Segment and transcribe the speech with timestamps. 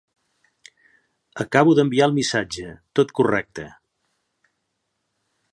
[1.45, 3.69] Acabo d'enviar el missatge, tot correcte?